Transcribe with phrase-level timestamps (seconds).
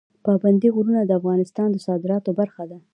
[0.25, 2.77] پابندی غرونه د افغانستان د صادراتو برخه ده.